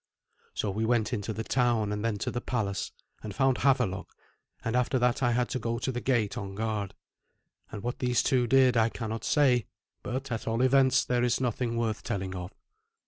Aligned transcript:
So 0.55 0.71
we 0.71 0.83
went 0.83 1.13
into 1.13 1.31
the 1.31 1.43
town, 1.43 1.91
and 1.91 2.03
then 2.03 2.17
to 2.25 2.31
the 2.31 2.41
palace, 2.41 2.91
and 3.21 3.35
found 3.35 3.59
Havelok, 3.59 4.07
and 4.65 4.75
after 4.75 4.97
that 4.97 5.21
I 5.21 5.31
had 5.33 5.47
to 5.49 5.59
go 5.59 5.77
to 5.77 5.91
the 5.91 6.01
gate 6.01 6.39
on 6.39 6.55
guard. 6.55 6.95
And 7.71 7.83
what 7.83 7.99
these 7.99 8.23
two 8.23 8.47
did 8.47 8.75
I 8.75 8.89
cannot 8.89 9.23
say, 9.23 9.67
but, 10.01 10.31
at 10.31 10.47
all 10.47 10.63
events, 10.63 11.05
there 11.05 11.21
is 11.23 11.39
nothing 11.39 11.77
worth 11.77 12.01
telling 12.01 12.33
of. 12.33 12.51